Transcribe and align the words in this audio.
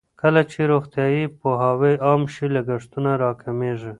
کله 0.21 0.41
چې 0.51 0.59
روغتیايي 0.71 1.25
پوهاوی 1.39 1.93
عام 2.05 2.21
شي، 2.33 2.45
لګښتونه 2.55 3.11
راکمېږي. 3.23 3.89